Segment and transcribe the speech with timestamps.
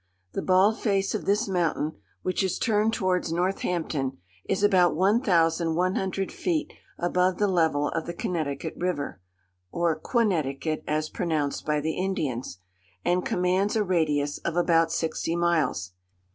[0.31, 1.93] The bald face of this mountain,
[2.23, 7.87] which is turned towards Northampton, is about one thousand one hundred feet above the level
[7.89, 9.21] of the Connecticut river,
[9.71, 12.57] (or Quonnecticut, as pronounced by the Indians,)
[13.05, 15.91] and commands a radius of about sixty miles.